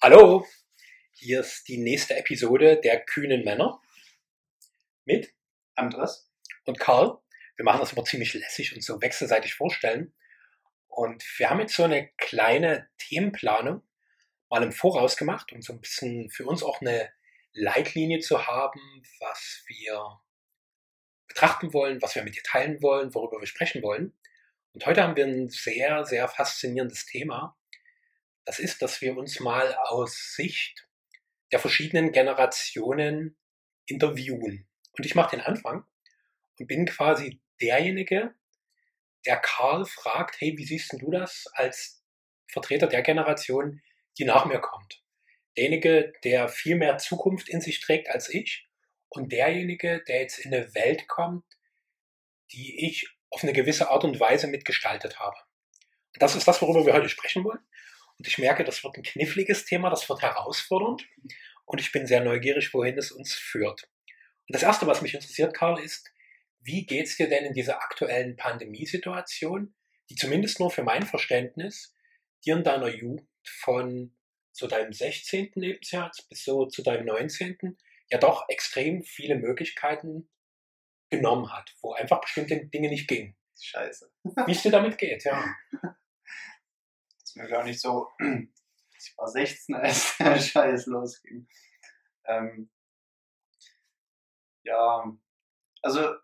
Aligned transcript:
Hallo, 0.00 0.46
hier 1.10 1.40
ist 1.40 1.66
die 1.66 1.76
nächste 1.76 2.16
Episode 2.16 2.80
der 2.80 3.04
kühnen 3.04 3.42
Männer 3.42 3.82
mit 5.04 5.34
Andres. 5.74 6.30
und 6.66 6.78
Karl. 6.78 7.18
Wir 7.56 7.64
machen 7.64 7.80
das 7.80 7.94
immer 7.94 8.04
ziemlich 8.04 8.32
lässig 8.32 8.72
und 8.76 8.84
so 8.84 9.02
wechselseitig 9.02 9.54
vorstellen. 9.54 10.14
Und 10.86 11.24
wir 11.38 11.50
haben 11.50 11.58
jetzt 11.58 11.74
so 11.74 11.82
eine 11.82 12.12
kleine 12.16 12.88
Themenplanung 12.98 13.82
mal 14.48 14.62
im 14.62 14.70
Voraus 14.70 15.16
gemacht, 15.16 15.50
um 15.52 15.62
so 15.62 15.72
ein 15.72 15.80
bisschen 15.80 16.30
für 16.30 16.46
uns 16.46 16.62
auch 16.62 16.80
eine 16.80 17.12
Leitlinie 17.52 18.20
zu 18.20 18.46
haben, 18.46 19.02
was 19.18 19.64
wir 19.66 20.20
betrachten 21.26 21.72
wollen, 21.72 22.00
was 22.00 22.14
wir 22.14 22.22
mit 22.22 22.36
dir 22.36 22.44
teilen 22.44 22.80
wollen, 22.82 23.16
worüber 23.16 23.40
wir 23.40 23.48
sprechen 23.48 23.82
wollen. 23.82 24.16
Und 24.74 24.86
heute 24.86 25.02
haben 25.02 25.16
wir 25.16 25.26
ein 25.26 25.48
sehr, 25.48 26.04
sehr 26.04 26.28
faszinierendes 26.28 27.06
Thema. 27.06 27.58
Das 28.48 28.58
ist, 28.58 28.80
dass 28.80 29.02
wir 29.02 29.14
uns 29.14 29.40
mal 29.40 29.74
aus 29.74 30.34
Sicht 30.34 30.88
der 31.52 31.58
verschiedenen 31.58 32.12
Generationen 32.12 33.36
interviewen. 33.84 34.66
Und 34.92 35.04
ich 35.04 35.14
mache 35.14 35.36
den 35.36 35.44
Anfang 35.44 35.84
und 36.58 36.66
bin 36.66 36.86
quasi 36.86 37.42
derjenige, 37.60 38.34
der 39.26 39.36
Karl 39.36 39.84
fragt, 39.84 40.40
hey, 40.40 40.56
wie 40.56 40.64
siehst 40.64 40.94
du 40.94 41.10
das 41.10 41.44
als 41.52 42.02
Vertreter 42.50 42.86
der 42.86 43.02
Generation, 43.02 43.82
die 44.16 44.24
nach 44.24 44.46
mir 44.46 44.60
kommt? 44.60 45.02
Derjenige, 45.54 46.14
der 46.24 46.48
viel 46.48 46.76
mehr 46.76 46.96
Zukunft 46.96 47.50
in 47.50 47.60
sich 47.60 47.80
trägt 47.80 48.08
als 48.08 48.30
ich 48.30 48.66
und 49.10 49.30
derjenige, 49.30 50.02
der 50.08 50.22
jetzt 50.22 50.38
in 50.38 50.54
eine 50.54 50.74
Welt 50.74 51.06
kommt, 51.06 51.44
die 52.52 52.86
ich 52.88 53.14
auf 53.28 53.42
eine 53.42 53.52
gewisse 53.52 53.90
Art 53.90 54.04
und 54.04 54.18
Weise 54.18 54.46
mitgestaltet 54.46 55.18
habe. 55.18 55.36
Und 56.14 56.22
das 56.22 56.34
ist 56.34 56.48
das, 56.48 56.62
worüber 56.62 56.86
wir 56.86 56.94
heute 56.94 57.10
sprechen 57.10 57.44
wollen. 57.44 57.60
Und 58.18 58.26
ich 58.26 58.38
merke, 58.38 58.64
das 58.64 58.82
wird 58.82 58.96
ein 58.96 59.02
kniffliges 59.02 59.64
Thema, 59.64 59.90
das 59.90 60.08
wird 60.08 60.22
herausfordernd. 60.22 61.06
Und 61.64 61.80
ich 61.80 61.92
bin 61.92 62.06
sehr 62.06 62.22
neugierig, 62.22 62.72
wohin 62.74 62.98
es 62.98 63.12
uns 63.12 63.34
führt. 63.34 63.88
Und 64.48 64.54
das 64.54 64.62
Erste, 64.62 64.86
was 64.86 65.02
mich 65.02 65.14
interessiert, 65.14 65.54
Karl, 65.54 65.80
ist, 65.80 66.10
wie 66.60 66.86
geht's 66.86 67.16
dir 67.16 67.28
denn 67.28 67.44
in 67.44 67.52
dieser 67.52 67.82
aktuellen 67.82 68.36
Pandemiesituation, 68.36 69.74
die 70.10 70.16
zumindest 70.16 70.58
nur 70.58 70.70
für 70.70 70.82
mein 70.82 71.04
Verständnis 71.04 71.94
dir 72.44 72.56
in 72.56 72.64
deiner 72.64 72.88
Jugend 72.88 73.28
von 73.44 74.16
so 74.52 74.66
deinem 74.66 74.92
16. 74.92 75.52
Lebensjahr 75.54 76.10
bis 76.28 76.44
so 76.44 76.66
zu 76.66 76.82
deinem 76.82 77.06
19. 77.06 77.76
ja 78.10 78.18
doch 78.18 78.48
extrem 78.48 79.02
viele 79.02 79.36
Möglichkeiten 79.36 80.28
genommen 81.10 81.52
hat, 81.52 81.74
wo 81.80 81.92
einfach 81.92 82.20
bestimmte 82.20 82.66
Dinge 82.66 82.88
nicht 82.88 83.08
gingen. 83.08 83.36
Scheiße. 83.60 84.10
Wie 84.46 84.52
es 84.52 84.62
dir 84.62 84.70
damit 84.70 84.98
geht, 84.98 85.24
ja. 85.24 85.44
Ist 87.28 87.36
mir 87.36 87.46
gar 87.46 87.62
nicht 87.62 87.80
so. 87.80 88.08
Ich 89.00 89.16
war 89.16 89.28
16, 89.28 89.76
als 89.76 90.16
der 90.18 90.40
Scheiß 90.40 90.86
losging. 90.86 91.46
Ähm, 92.24 92.68
ja, 94.64 95.16
also 95.82 96.16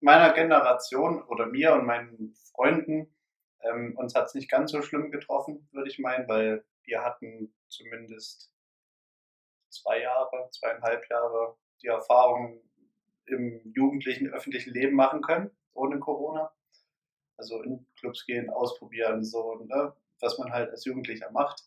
meiner 0.00 0.32
Generation 0.32 1.22
oder 1.22 1.46
mir 1.46 1.74
und 1.74 1.86
meinen 1.86 2.34
Freunden, 2.50 3.14
ähm, 3.60 3.96
uns 3.96 4.16
hat 4.16 4.26
es 4.26 4.34
nicht 4.34 4.50
ganz 4.50 4.72
so 4.72 4.82
schlimm 4.82 5.12
getroffen, 5.12 5.68
würde 5.70 5.88
ich 5.88 6.00
meinen, 6.00 6.26
weil 6.28 6.64
wir 6.82 7.04
hatten 7.04 7.54
zumindest 7.68 8.52
zwei 9.68 10.00
Jahre, 10.00 10.50
zweieinhalb 10.50 11.08
Jahre 11.08 11.56
die 11.82 11.86
Erfahrung 11.86 12.60
im 13.26 13.60
jugendlichen, 13.76 14.26
öffentlichen 14.34 14.74
Leben 14.74 14.96
machen 14.96 15.22
können, 15.22 15.56
ohne 15.72 16.00
Corona. 16.00 16.52
Also 17.36 17.62
in 17.62 17.86
Clubs 17.94 18.26
gehen, 18.26 18.50
ausprobieren, 18.50 19.22
so, 19.22 19.54
ne, 19.54 19.94
was 20.20 20.38
man 20.38 20.52
halt 20.52 20.70
als 20.70 20.84
Jugendlicher 20.84 21.30
macht. 21.30 21.64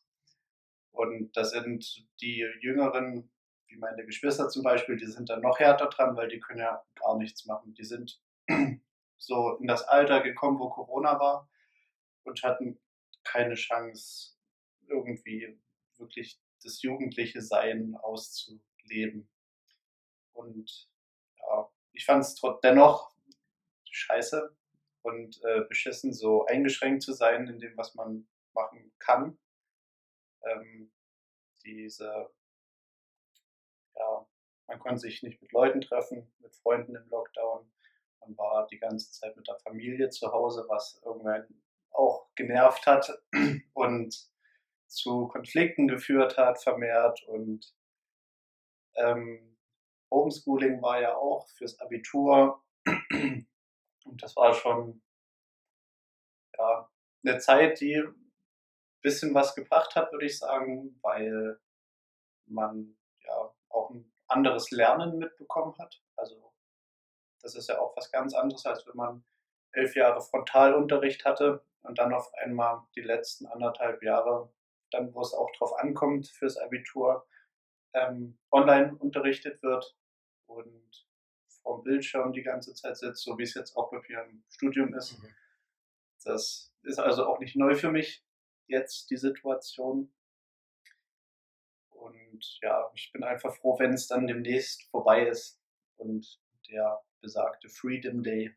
Und 0.92 1.36
das 1.36 1.52
sind 1.52 2.06
die 2.22 2.46
Jüngeren, 2.62 3.32
wie 3.68 3.78
meine 3.78 4.06
Geschwister 4.06 4.50
zum 4.50 4.64
Beispiel, 4.64 4.98
die 4.98 5.08
sind 5.08 5.30
dann 5.30 5.42
noch 5.42 5.60
härter 5.60 5.88
dran, 5.88 6.16
weil 6.16 6.28
die 6.28 6.40
können 6.40 6.60
ja 6.60 6.84
gar 6.96 7.18
nichts 7.18 7.46
machen. 7.46 7.74
Die 7.74 7.86
sind 7.86 8.22
so 9.18 9.58
in 9.58 9.68
das 9.68 9.84
Alter 9.84 10.22
gekommen, 10.22 10.60
wo 10.60 10.70
Corona 10.70 11.20
war 11.20 11.50
und 12.24 12.44
hatten 12.44 12.80
keine 13.24 13.56
Chance, 13.56 14.36
irgendwie 14.88 15.60
wirklich 15.98 16.42
das 16.64 16.82
jugendliche 16.82 17.42
Sein 17.42 17.96
auszuleben. 17.96 19.30
Und 20.34 20.90
ja, 21.38 21.70
ich 21.94 22.06
fand 22.06 22.24
es 22.24 22.42
dennoch 22.64 23.12
scheiße 23.90 24.56
und 25.02 25.42
äh, 25.44 25.62
beschissen, 25.68 26.14
so 26.14 26.46
eingeschränkt 26.46 27.04
zu 27.04 27.14
sein 27.14 27.48
in 27.48 27.60
dem, 27.60 27.76
was 27.78 27.96
man 27.96 28.28
machen 28.54 28.94
kann. 29.00 29.38
Ähm, 30.44 30.92
diese, 31.64 32.32
ja, 33.96 34.28
man 34.68 34.80
konnte 34.80 35.00
sich 35.00 35.22
nicht 35.24 35.42
mit 35.42 35.52
Leuten 35.52 35.82
treffen, 35.82 36.32
mit 36.40 36.56
Freunden 36.56 36.96
im 36.96 37.08
Lockdown. 37.10 37.72
Man 38.22 38.38
war 38.38 38.68
die 38.68 38.80
ganze 38.80 39.12
Zeit 39.12 39.36
mit 39.36 39.48
der 39.48 39.60
Familie 39.60 40.10
zu 40.10 40.32
Hause, 40.32 40.66
was 40.68 41.02
irgendwann 41.04 41.48
auch 41.92 42.30
genervt 42.36 42.86
hat 42.88 43.12
und 43.74 44.32
zu 44.88 45.28
Konflikten 45.28 45.88
geführt 45.88 46.38
hat, 46.38 46.62
vermehrt. 46.62 47.24
Und 47.24 47.76
ähm, 48.96 49.58
Homeschooling 50.12 50.82
war 50.82 51.02
ja 51.02 51.16
auch 51.16 51.48
fürs 51.50 51.80
Abitur. 51.80 52.64
Und 54.04 54.24
das 54.24 54.36
war 54.36 54.54
schon 54.54 55.02
ja, 56.58 56.90
eine 57.24 57.38
Zeit, 57.38 57.80
die 57.80 58.04
bisschen 59.02 59.34
was 59.34 59.56
gebracht 59.56 59.96
hat, 59.96 60.12
würde 60.12 60.26
ich 60.26 60.38
sagen, 60.38 61.00
weil 61.02 61.60
man 62.46 62.98
ja 63.26 63.54
auch 63.70 63.90
ein 63.90 64.12
anderes 64.28 64.72
Lernen 64.72 65.18
mitbekommen 65.18 65.78
hat. 65.78 66.02
Also 66.16 66.54
das 67.42 67.56
ist 67.56 67.70
ja 67.70 67.80
auch 67.80 67.96
was 67.96 68.12
ganz 68.12 68.34
anderes, 68.34 68.66
als 68.66 68.86
wenn 68.88 68.96
man 68.96 69.24
elf 69.72 69.96
Jahre 69.96 70.22
Frontalunterricht 70.22 71.26
hatte 71.26 71.66
und 71.84 71.98
dann 71.98 72.14
auf 72.14 72.32
einmal 72.36 72.84
die 72.96 73.02
letzten 73.02 73.48
anderthalb 73.48 74.04
Jahre, 74.04 74.52
dann 74.92 75.14
wo 75.14 75.22
es 75.22 75.34
auch 75.34 75.50
drauf 75.58 75.74
ankommt 75.80 76.28
fürs 76.28 76.58
Abitur, 76.58 77.26
ähm, 77.94 78.38
online 78.52 78.96
unterrichtet 78.96 79.62
wird 79.64 79.96
und 80.46 81.08
vom 81.64 81.84
Bildschirm 81.84 82.34
die 82.34 82.44
ganze 82.44 82.74
Zeit 82.74 82.98
sitzt, 82.98 83.24
so 83.24 83.38
wie 83.38 83.44
es 83.44 83.54
jetzt 83.54 83.76
auch 83.76 83.90
bei 83.92 84.02
mir 84.08 84.24
im 84.24 84.44
Studium 84.50 84.94
ist. 84.94 85.20
Mhm. 85.20 85.34
Das 86.24 86.72
ist 86.84 87.00
also 87.00 87.26
auch 87.26 87.40
nicht 87.40 87.56
neu 87.56 87.76
für 87.76 87.92
mich 87.92 88.24
jetzt, 88.72 89.10
die 89.10 89.18
Situation. 89.18 90.14
Und 91.90 92.60
ja, 92.62 92.90
ich 92.96 93.12
bin 93.12 93.24
einfach 93.24 93.56
froh, 93.56 93.78
wenn 93.78 93.94
es 93.94 94.08
dann 94.08 94.26
demnächst 94.26 94.90
vorbei 94.90 95.28
ist 95.28 95.62
und 95.98 96.42
der 96.70 97.04
besagte 97.20 97.70
Freedom 97.70 98.24
Day 98.24 98.56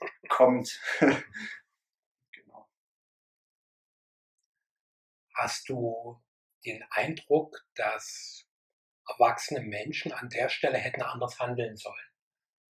kommt. 0.28 0.80
genau. 2.32 2.68
Hast 5.34 5.68
du 5.68 6.22
den 6.64 6.82
Eindruck, 6.90 7.66
dass 7.74 8.46
erwachsene 9.06 9.60
Menschen 9.60 10.12
an 10.12 10.28
der 10.28 10.48
Stelle 10.48 10.78
hätten 10.78 11.02
anders 11.02 11.38
handeln 11.38 11.76
sollen, 11.76 12.10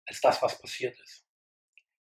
als 0.07 0.21
das, 0.21 0.43
was 0.43 0.61
passiert 0.61 0.99
ist? 1.01 1.27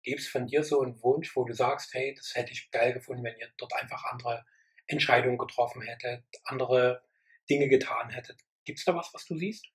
Gibt 0.04 0.20
es 0.20 0.28
von 0.28 0.48
dir 0.48 0.64
so 0.64 0.82
einen 0.82 1.02
Wunsch, 1.02 1.36
wo 1.36 1.46
du 1.46 1.54
sagst, 1.54 1.94
hey, 1.94 2.14
das 2.14 2.36
hätte 2.36 2.52
ich 2.52 2.70
geil 2.70 2.94
gefunden, 2.94 3.24
wenn 3.24 3.38
ihr 3.38 3.52
dort 3.58 3.74
einfach 3.74 4.04
andere 4.06 4.46
Entscheidungen 4.88 5.38
getroffen 5.38 5.82
hättet, 5.82 6.24
andere 6.44 7.04
Dinge 7.50 7.68
getan 7.68 8.10
hättet? 8.10 8.42
Gibt 8.66 8.80
es 8.80 8.86
da 8.86 8.96
was, 8.96 9.14
was 9.14 9.26
du 9.26 9.38
siehst? 9.38 9.66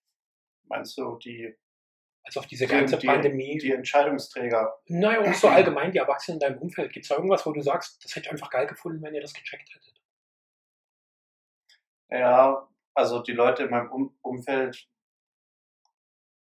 Meinst 0.65 0.97
du 0.98 1.16
die 1.19 1.56
also 2.25 2.41
auf 2.41 2.47
diese 2.47 2.66
ganze 2.66 2.98
die, 2.98 3.06
Pandemie. 3.06 3.59
Die 3.59 3.72
Entscheidungsträger. 3.72 4.78
Naja, 4.87 5.20
auch 5.20 5.34
so 5.34 5.49
allgemein 5.49 5.93
die 5.93 5.99
Erwachsenen 5.99 6.37
in 6.37 6.41
deinem 6.41 6.59
Umfeld. 6.59 6.93
Gibt 6.93 7.04
es 7.04 7.09
da 7.09 7.16
irgendwas, 7.16 7.47
wo 7.47 7.53
du 7.53 7.62
sagst, 7.62 8.04
das 8.04 8.15
hätte 8.15 8.26
ich 8.26 8.32
einfach 8.32 8.50
geil 8.50 8.66
gefunden, 8.66 9.03
wenn 9.03 9.15
ihr 9.15 9.20
das 9.20 9.34
gecheckt 9.34 9.69
hättet? 9.75 10.00
Ja, 12.10 12.69
also 12.94 13.23
die 13.23 13.32
Leute 13.32 13.64
in 13.64 13.70
meinem 13.70 13.90
um 13.90 14.19
Umfeld 14.20 14.88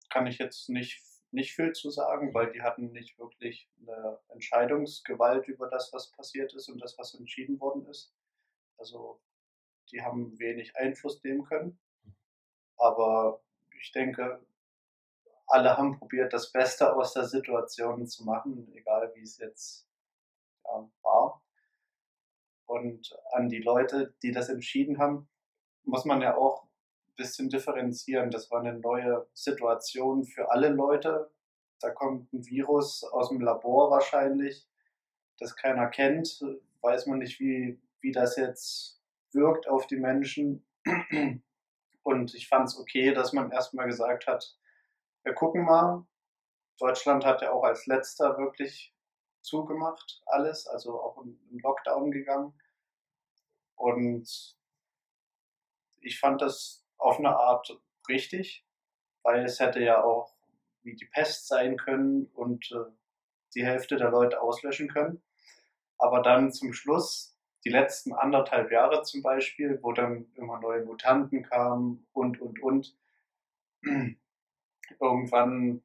kann 0.10 0.26
ich 0.26 0.40
jetzt 0.40 0.70
nicht, 0.70 1.02
nicht 1.32 1.54
viel 1.54 1.74
zu 1.74 1.92
sagen, 1.92 2.34
weil 2.34 2.52
die 2.52 2.62
hatten 2.62 2.92
nicht 2.92 3.18
wirklich 3.20 3.70
eine 3.80 4.20
Entscheidungsgewalt 4.30 5.48
über 5.48 5.70
das, 5.70 5.94
was 5.94 6.12
passiert 6.12 6.54
ist 6.56 6.70
und 6.70 6.80
das, 6.82 6.98
was 6.98 7.14
entschieden 7.14 7.60
worden 7.60 7.86
ist. 7.86 8.14
Also 8.80 9.20
die 9.92 10.02
haben 10.02 10.40
wenig 10.40 10.76
Einfluss 10.76 11.24
nehmen 11.24 11.44
können. 11.44 11.78
Aber 12.78 13.42
ich 13.80 13.92
denke, 13.92 14.40
alle 15.48 15.78
haben 15.78 15.98
probiert, 15.98 16.32
das 16.32 16.52
Beste 16.52 16.96
aus 16.96 17.14
der 17.14 17.26
Situation 17.26 18.08
zu 18.08 18.24
machen, 18.24 18.72
egal 18.76 19.12
wie 19.16 19.22
es 19.22 19.38
jetzt 19.38 19.88
ja, 20.64 20.90
war. 21.02 21.44
Und 22.66 23.18
an 23.32 23.50
die 23.50 23.60
Leute, 23.60 24.14
die 24.22 24.32
das 24.32 24.50
entschieden 24.50 25.00
haben, 25.00 25.28
muss 25.84 26.06
man 26.06 26.22
ja 26.22 26.38
auch 26.38 26.64
ein 26.64 27.16
bisschen 27.16 27.50
differenzieren. 27.50 28.30
Das 28.30 28.52
war 28.52 28.60
eine 28.60 28.78
neue 28.78 29.28
Situation 29.34 30.24
für 30.24 30.52
alle 30.52 30.70
Leute. 30.70 31.32
Da 31.80 31.90
kommt 31.90 32.32
ein 32.32 32.46
Virus 32.46 33.04
aus 33.04 33.30
dem 33.30 33.42
Labor 33.42 33.90
wahrscheinlich, 33.90 34.68
das 35.40 35.56
keiner 35.56 35.88
kennt. 35.88 36.46
Weiß 36.82 37.08
man 37.08 37.20
nicht, 37.20 37.40
wie, 37.40 37.80
wie 38.02 38.12
das 38.12 38.36
jetzt 38.36 39.02
wirkt 39.32 39.68
auf 39.68 39.88
die 39.88 39.98
Menschen. 39.98 40.66
Und 42.04 42.34
ich 42.34 42.48
fand 42.48 42.68
es 42.68 42.78
okay, 42.78 43.14
dass 43.14 43.34
man 43.34 43.52
erstmal 43.52 43.88
gesagt 43.88 44.28
hat, 44.28 44.58
wir 45.24 45.34
gucken 45.34 45.66
mal. 45.66 46.06
Deutschland 46.80 47.26
hat 47.26 47.42
ja 47.42 47.52
auch 47.52 47.64
als 47.64 47.86
letzter 47.88 48.38
wirklich 48.38 48.96
zugemacht, 49.42 50.22
alles, 50.26 50.66
also 50.66 51.00
auch 51.00 51.18
im 51.22 51.38
Lockdown 51.62 52.12
gegangen. 52.12 52.54
Und 53.76 54.58
ich 56.02 56.20
fand 56.20 56.42
das 56.42 56.86
auf 56.98 57.20
eine 57.20 57.36
Art 57.36 57.80
richtig, 58.08 58.66
weil 59.24 59.44
es 59.44 59.60
hätte 59.60 59.82
ja 59.82 60.04
auch 60.04 60.34
wie 60.82 60.96
die 60.96 61.06
Pest 61.06 61.48
sein 61.48 61.78
können 61.78 62.26
und 62.34 62.72
äh, 62.72 62.92
die 63.54 63.66
Hälfte 63.66 63.98
der 63.98 64.12
Leute 64.12 64.42
auslöschen 64.42 64.90
können. 64.90 65.22
Aber 65.98 66.22
dann 66.22 66.52
zum 66.52 66.74
Schluss, 66.74 67.38
die 67.66 67.70
letzten 67.70 68.14
anderthalb 68.14 68.72
Jahre 68.72 69.04
zum 69.04 69.22
Beispiel, 69.22 69.80
wo 69.82 69.92
dann 69.92 70.32
immer 70.36 70.60
neue 70.60 70.86
Mutanten 70.86 71.44
kamen 71.44 72.08
und, 72.14 72.40
und, 72.40 72.62
und, 72.62 72.98
irgendwann 75.00 75.82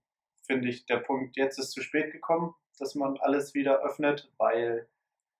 finde 0.47 0.69
ich, 0.69 0.87
der 0.87 0.99
Punkt 0.99 1.37
jetzt 1.37 1.59
ist 1.59 1.73
zu 1.73 1.83
spät 1.83 2.13
gekommen, 2.13 2.55
dass 2.79 2.95
man 2.95 3.17
alles 3.19 3.55
wieder 3.55 3.83
öffnet, 3.83 4.33
weil 4.37 4.89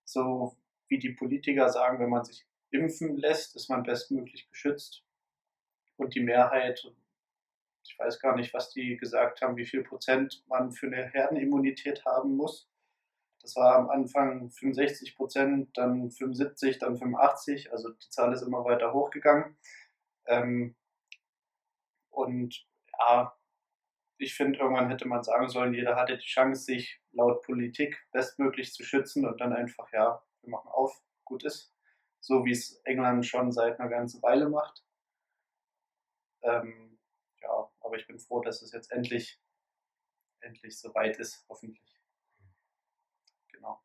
so 0.03 0.57
wie 0.87 0.99
die 0.99 1.13
Politiker 1.13 1.69
sagen, 1.69 1.99
wenn 1.99 2.09
man 2.09 2.23
sich 2.23 2.45
impfen 2.71 3.17
lässt, 3.17 3.55
ist 3.55 3.69
man 3.69 3.83
bestmöglich 3.83 4.49
geschützt. 4.49 5.03
Und 5.97 6.13
die 6.15 6.21
Mehrheit, 6.21 6.85
ich 7.83 7.97
weiß 7.97 8.19
gar 8.19 8.35
nicht, 8.35 8.53
was 8.53 8.71
die 8.71 8.97
gesagt 8.97 9.41
haben, 9.41 9.57
wie 9.57 9.65
viel 9.65 9.83
Prozent 9.83 10.43
man 10.47 10.71
für 10.71 10.87
eine 10.87 11.07
Herdenimmunität 11.07 12.03
haben 12.05 12.35
muss. 12.35 12.69
Das 13.45 13.55
war 13.57 13.75
am 13.75 13.91
Anfang 13.91 14.49
65 14.49 15.15
Prozent, 15.15 15.69
dann 15.77 16.09
75, 16.09 16.79
dann 16.79 16.97
85, 16.97 17.71
also 17.71 17.91
die 17.91 18.09
Zahl 18.09 18.33
ist 18.33 18.41
immer 18.41 18.65
weiter 18.65 18.91
hochgegangen. 18.91 19.55
Ähm, 20.25 20.75
und 22.09 22.65
ja, 22.97 23.37
ich 24.17 24.33
finde, 24.33 24.57
irgendwann 24.57 24.89
hätte 24.89 25.07
man 25.07 25.23
sagen 25.23 25.47
sollen, 25.47 25.75
jeder 25.75 25.95
hatte 25.95 26.17
die 26.17 26.25
Chance, 26.25 26.63
sich 26.63 26.99
laut 27.11 27.43
Politik 27.43 28.03
bestmöglich 28.11 28.73
zu 28.73 28.83
schützen 28.83 29.27
und 29.27 29.39
dann 29.39 29.53
einfach, 29.53 29.93
ja, 29.93 30.23
wir 30.41 30.49
machen 30.49 30.69
auf, 30.71 30.99
gut 31.23 31.43
ist. 31.43 31.71
So 32.21 32.45
wie 32.45 32.51
es 32.51 32.81
England 32.83 33.27
schon 33.27 33.51
seit 33.51 33.79
einer 33.79 33.89
ganzen 33.89 34.23
Weile 34.23 34.49
macht. 34.49 34.83
Ähm, 36.41 36.97
ja, 37.43 37.71
aber 37.81 37.95
ich 37.95 38.07
bin 38.07 38.17
froh, 38.17 38.41
dass 38.41 38.63
es 38.63 38.71
jetzt 38.71 38.91
endlich, 38.91 39.39
endlich 40.39 40.79
soweit 40.79 41.17
ist, 41.17 41.45
hoffentlich. 41.47 41.95
Genau. 43.55 43.81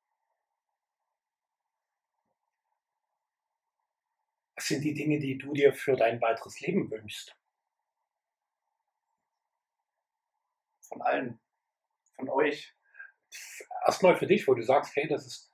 Was 4.56 4.59
sind 4.70 4.82
die 4.84 4.94
Dinge, 4.94 5.18
die 5.18 5.36
du 5.36 5.52
dir 5.52 5.74
für 5.74 5.96
dein 5.96 6.20
weiteres 6.20 6.60
Leben 6.60 6.90
wünschst? 6.90 7.36
Von 10.88 11.02
allen. 11.02 11.40
Von 12.16 12.28
euch. 12.30 12.74
Erstmal 13.86 14.16
für 14.16 14.26
dich, 14.26 14.48
wo 14.48 14.54
du 14.54 14.62
sagst, 14.62 14.96
hey, 14.96 15.06
das 15.06 15.26
ist, 15.26 15.52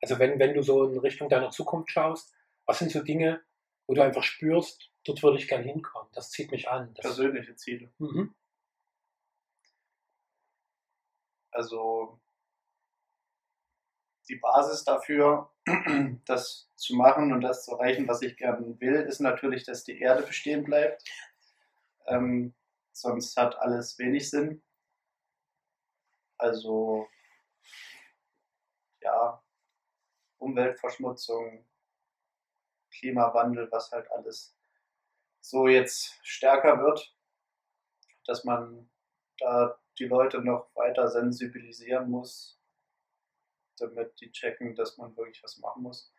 also 0.00 0.18
wenn, 0.18 0.38
wenn 0.38 0.54
du 0.54 0.62
so 0.62 0.84
in 0.88 0.98
Richtung 0.98 1.28
deiner 1.28 1.50
Zukunft 1.50 1.90
schaust, 1.90 2.32
was 2.64 2.78
sind 2.78 2.92
so 2.92 3.02
Dinge, 3.02 3.42
wo 3.86 3.94
du 3.94 4.02
einfach 4.02 4.22
spürst, 4.22 4.92
dort 5.04 5.22
würde 5.22 5.38
ich 5.38 5.48
gern 5.48 5.64
hinkommen. 5.64 6.10
Das 6.12 6.30
zieht 6.30 6.50
mich 6.50 6.68
an. 6.68 6.94
Persönliche 6.94 7.56
Ziele. 7.56 7.92
Mhm. 7.98 8.34
Also 11.50 12.20
die 14.28 14.36
Basis 14.36 14.84
dafür, 14.84 15.50
das 16.26 16.70
zu 16.76 16.94
machen 16.94 17.32
und 17.32 17.40
das 17.40 17.64
zu 17.64 17.72
erreichen, 17.72 18.06
was 18.08 18.22
ich 18.22 18.36
gerne 18.36 18.78
will, 18.80 19.02
ist 19.02 19.20
natürlich, 19.20 19.64
dass 19.64 19.84
die 19.84 19.98
Erde 20.00 20.22
bestehen 20.22 20.64
bleibt. 20.64 21.02
Ähm, 22.06 22.54
sonst 22.92 23.36
hat 23.36 23.58
alles 23.58 23.98
wenig 23.98 24.30
Sinn. 24.30 24.62
Also 26.36 27.08
ja, 29.00 29.42
Umweltverschmutzung, 30.38 31.66
Klimawandel, 32.90 33.70
was 33.70 33.90
halt 33.90 34.10
alles 34.12 34.56
so 35.40 35.66
jetzt 35.66 36.18
stärker 36.22 36.80
wird, 36.80 37.14
dass 38.26 38.44
man 38.44 38.90
da 39.38 39.78
die 39.98 40.04
Leute 40.04 40.40
noch 40.40 40.70
weiter 40.74 41.08
sensibilisieren 41.08 42.10
muss, 42.10 42.57
damit 43.78 44.20
die 44.20 44.30
checken, 44.32 44.74
dass 44.74 44.98
man 44.98 45.16
wirklich 45.16 45.42
was 45.42 45.58
machen 45.58 45.82
muss, 45.82 46.12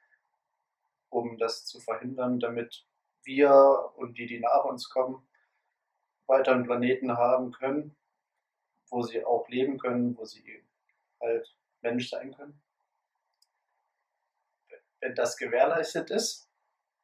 um 1.10 1.38
das 1.38 1.66
zu 1.66 1.80
verhindern, 1.80 2.40
damit 2.40 2.88
wir 3.24 3.94
und 3.96 4.18
die, 4.18 4.28
die 4.28 4.40
nach 4.40 4.66
uns 4.66 4.90
kommen, 4.90 5.28
weiter 6.28 6.54
einen 6.54 6.66
Planeten 6.66 7.18
haben 7.18 7.52
können, 7.52 7.96
wo 8.90 9.02
sie 9.02 9.24
auch 9.26 9.48
leben 9.50 9.78
können, 9.78 10.18
wo 10.18 10.26
sie 10.26 10.66
halt 11.20 11.56
Mensch 11.82 12.10
sein 12.10 12.34
können. 12.34 12.62
Wenn 15.02 15.16
das 15.16 15.38
gewährleistet 15.38 16.12
ist, 16.12 16.52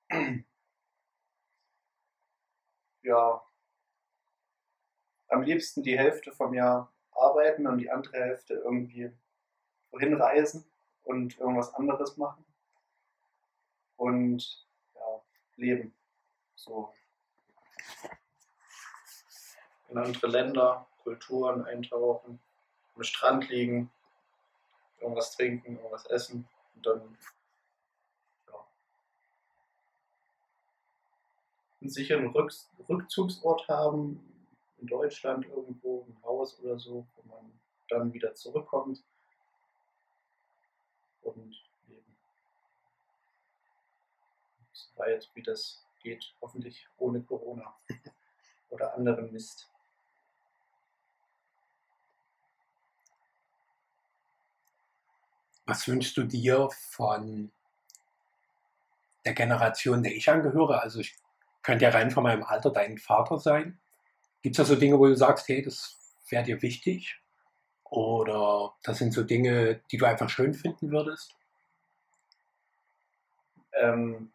ja, 3.04 3.44
am 5.28 5.42
liebsten 5.42 5.82
die 5.84 5.98
Hälfte 5.98 6.32
vom 6.32 6.54
Jahr 6.54 6.94
arbeiten 7.12 7.68
und 7.68 7.78
die 7.78 7.90
andere 7.90 8.18
Hälfte 8.18 8.54
irgendwie 8.56 9.12
wohin 9.96 10.14
reisen 10.14 10.66
und 11.04 11.40
irgendwas 11.40 11.74
anderes 11.74 12.18
machen. 12.18 12.44
Und 13.96 14.68
ja, 14.94 15.22
leben. 15.56 15.96
So. 16.56 16.94
In 19.90 19.98
andere 19.98 20.28
Länder, 20.28 20.86
Kulturen 21.04 21.64
eintauchen, 21.66 22.42
am 22.96 23.04
Strand 23.04 23.48
liegen, 23.50 23.90
irgendwas 25.00 25.36
trinken, 25.36 25.78
irgendwas 25.78 26.06
essen 26.08 26.48
und 26.76 26.86
dann 26.86 27.18
einen 31.80 31.90
sicheren 31.90 32.28
Rück 32.28 32.52
Rückzugsort 32.90 33.68
haben, 33.70 34.50
in 34.80 34.88
Deutschland 34.88 35.46
irgendwo, 35.46 36.06
ein 36.10 36.22
Haus 36.24 36.60
oder 36.60 36.80
so, 36.80 37.08
wo 37.16 37.30
man 37.30 37.60
dann 37.88 38.12
wieder 38.12 38.34
zurückkommt 38.34 39.04
und 41.36 41.56
leben. 41.88 42.16
Weit 44.96 45.30
wie 45.34 45.44
das 45.44 45.86
geht, 46.02 46.34
hoffentlich 46.42 46.88
ohne 46.98 47.22
Corona 47.22 47.76
oder 48.70 48.96
anderen 48.96 49.32
Mist. 49.32 49.70
Was 55.66 55.88
wünschst 55.88 56.16
du 56.16 56.24
dir 56.24 56.70
von 56.92 57.52
der 59.26 59.34
Generation, 59.34 60.04
der 60.04 60.16
ich 60.16 60.30
angehöre? 60.30 60.82
Also 60.82 61.00
ich 61.00 61.16
könnte 61.64 61.86
ja 61.86 61.92
rein 61.92 62.12
von 62.12 62.24
meinem 62.24 62.44
Alter 62.44 62.70
dein 62.70 63.00
Vater 63.00 63.40
sein. 63.40 63.80
Gibt 64.44 64.54
es 64.54 64.58
da 64.58 64.66
so 64.66 64.80
Dinge, 64.80 65.00
wo 65.00 65.08
du 65.08 65.16
sagst, 65.16 65.48
hey, 65.48 65.64
das 65.64 65.98
wäre 66.30 66.44
dir 66.44 66.62
wichtig? 66.62 67.20
Oder 67.90 68.74
das 68.84 68.98
sind 68.98 69.14
so 69.14 69.24
Dinge, 69.24 69.82
die 69.92 69.98
du 69.98 70.06
einfach 70.06 70.30
schön 70.30 70.54
finden 70.54 70.92
würdest? 70.92 71.36
Ähm, 73.74 74.32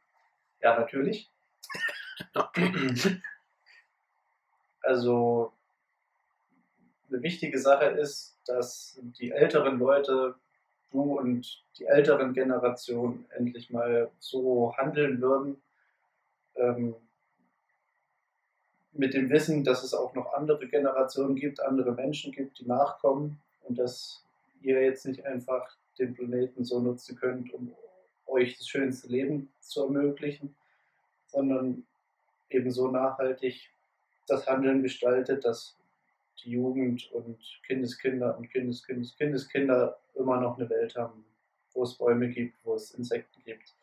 ja, 0.61 0.78
natürlich. 0.78 1.28
also 4.83 5.52
eine 7.09 7.23
wichtige 7.23 7.59
Sache 7.59 7.87
ist, 7.87 8.38
dass 8.47 8.99
die 9.02 9.33
älteren 9.33 9.78
Leute, 9.78 10.37
du 10.90 11.19
und 11.19 11.64
die 11.78 11.87
älteren 11.87 12.33
Generationen 12.33 13.26
endlich 13.30 13.71
mal 13.71 14.11
so 14.19 14.75
handeln 14.76 15.21
würden, 15.21 15.61
ähm, 16.57 16.95
mit 18.92 19.14
dem 19.14 19.30
Wissen, 19.30 19.64
dass 19.64 19.85
es 19.85 19.94
auch 19.94 20.14
noch 20.14 20.32
andere 20.35 20.66
Generationen 20.66 21.37
gibt, 21.37 21.61
andere 21.61 21.92
Menschen 21.92 22.32
gibt, 22.32 22.59
die 22.59 22.66
nachkommen 22.66 23.40
und 23.62 23.78
dass 23.78 24.25
ihr 24.62 24.82
jetzt 24.82 25.06
nicht 25.06 25.25
einfach 25.25 25.76
den 25.99 26.14
Planeten 26.14 26.64
so 26.64 26.80
nutzen 26.80 27.16
könnt, 27.16 27.52
um 27.52 27.75
euch 28.26 28.56
das 28.56 28.68
schönste 28.68 29.09
Leben 29.09 29.52
zu 29.61 29.85
ermöglichen, 29.85 30.54
sondern 31.26 31.85
eben 32.49 32.70
so 32.70 32.88
nachhaltig 32.88 33.70
das 34.26 34.47
Handeln 34.47 34.82
gestaltet, 34.82 35.44
dass 35.44 35.76
die 36.44 36.50
Jugend 36.50 37.11
und 37.12 37.38
Kindeskinder 37.66 38.37
und 38.38 38.50
Kindeskindes 38.50 39.16
Kindeskinder 39.16 39.99
immer 40.14 40.40
noch 40.40 40.59
eine 40.59 40.68
Welt 40.70 40.97
haben, 40.97 41.25
wo 41.75 41.82
es 41.82 41.94
Bäume 41.94 42.28
gibt, 42.28 42.54
wo 42.64 42.75
es 42.75 42.92
Insekten 42.92 43.42
gibt 43.44 43.75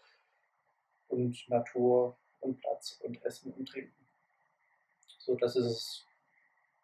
und 1.09 1.47
Natur 1.49 2.17
und 2.39 2.59
Platz 2.59 2.99
und 3.03 3.23
Essen 3.23 3.53
und 3.53 3.67
Trinken. 3.67 4.06
So, 5.27 5.35
das 5.35 5.57
ist 5.57 5.65
das 5.67 6.05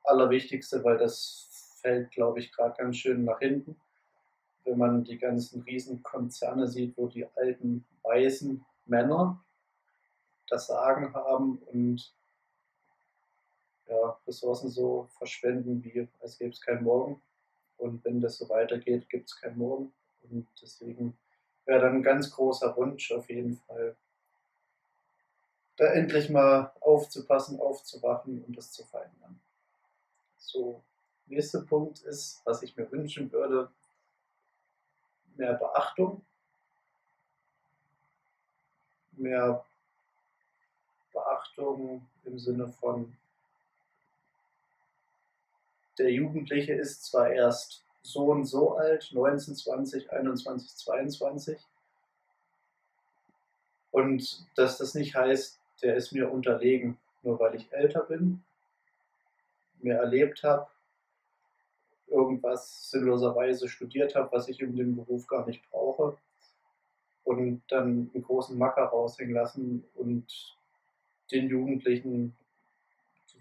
Allerwichtigste, 0.04 0.84
weil 0.84 0.98
das 0.98 1.78
fällt, 1.82 2.12
glaube 2.12 2.40
ich, 2.40 2.52
gerade 2.52 2.76
ganz 2.76 2.98
schön 2.98 3.24
nach 3.24 3.40
hinten. 3.40 3.80
Wenn 4.66 4.78
man 4.78 5.06
die 5.06 5.18
ganzen 5.18 5.62
Riesenkonzerne 5.62 6.68
sieht, 6.68 6.98
wo 6.98 7.08
die 7.08 7.26
alten 7.38 7.86
weißen 8.02 8.66
Männer 8.86 9.42
das 10.50 10.68
Sagen 10.68 11.14
haben 11.14 11.60
und 11.72 12.14
ja, 13.88 14.20
Ressourcen 14.28 14.70
so 14.70 15.08
verschwenden, 15.18 15.82
wie 15.82 16.10
als 16.20 16.38
gäbe 16.38 16.52
es 16.52 16.60
keinen 16.60 16.84
Morgen. 16.84 17.22
Und 17.78 18.04
wenn 18.04 18.20
das 18.20 18.38
so 18.38 18.50
weitergeht, 18.50 19.10
gibt 19.10 19.30
es 19.30 19.40
keinen 19.40 19.58
Morgen. 19.58 19.94
Und 20.30 20.48
deswegen 20.62 21.18
wäre 21.66 21.80
dann 21.80 21.96
ein 21.96 22.04
ganz 22.04 22.30
großer 22.30 22.76
Wunsch 22.76 23.10
auf 23.14 23.30
jeden 23.30 23.56
Fall, 23.56 23.96
da 25.84 25.92
endlich 25.92 26.30
mal 26.30 26.72
aufzupassen, 26.80 27.60
aufzuwachen 27.60 28.42
und 28.46 28.58
das 28.58 28.72
zu 28.72 28.86
verändern. 28.86 29.38
So, 30.38 30.82
nächster 31.26 31.62
Punkt 31.62 32.00
ist, 32.04 32.42
was 32.46 32.64
ich 32.64 32.78
mir 32.78 32.90
wünschen 32.90 33.30
würde, 33.34 33.70
mehr 35.36 35.56
Beachtung, 35.56 36.26
mehr 39.12 39.66
Beachtung 41.12 42.08
im 42.24 42.40
Sinne 42.40 42.70
von, 42.70 43.18
der 45.98 46.12
Jugendliche 46.12 46.74
ist 46.74 47.04
zwar 47.04 47.30
erst 47.30 47.84
so 48.04 48.28
und 48.28 48.46
so 48.46 48.78
alt, 48.78 49.10
19, 49.12 49.56
20, 49.56 50.12
21, 50.14 50.76
22, 50.78 51.60
und 53.92 54.48
dass 54.56 54.78
das 54.78 54.96
nicht 54.96 55.14
heißt, 55.14 55.60
der 55.84 55.96
ist 55.96 56.12
mir 56.14 56.32
unterlegen, 56.32 56.98
nur 57.22 57.40
weil 57.40 57.56
ich 57.56 57.72
älter 57.72 58.04
bin, 58.04 58.44
mehr 59.82 60.00
erlebt 60.00 60.44
habe, 60.44 60.68
irgendwas 62.08 62.90
sinnloserweise 62.90 63.68
studiert 63.68 64.16
habe, 64.16 64.32
was 64.32 64.48
ich 64.48 64.62
in 64.62 64.76
dem 64.76 64.96
Beruf 64.96 65.28
gar 65.28 65.46
nicht 65.46 65.70
brauche 65.70 66.18
und 67.24 67.62
dann 67.68 68.12
einen 68.14 68.24
großen 68.24 68.58
Macker 68.58 68.84
raushängen 68.84 69.34
lassen 69.34 69.84
und 69.96 70.58
den 71.32 71.50
Jugendlichen 71.50 72.36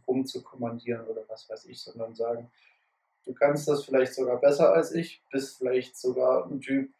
rumzukommandieren 0.06 1.06
oder 1.06 1.22
was 1.28 1.49
weiß 1.49 1.66
ich, 1.66 1.80
sondern 1.80 2.14
sagen, 2.14 2.50
du 3.25 3.32
kannst 3.34 3.68
das 3.68 3.84
vielleicht 3.84 4.14
sogar 4.14 4.40
besser 4.40 4.72
als 4.72 4.92
ich, 4.92 5.22
bist 5.30 5.58
vielleicht 5.58 5.96
sogar 5.96 6.46
ein 6.46 6.61
Typ, 6.61 6.90